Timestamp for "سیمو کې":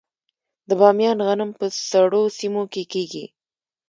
2.37-2.83